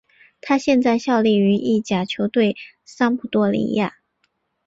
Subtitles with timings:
[0.41, 3.99] 他现在效力于意甲球队桑普多利亚。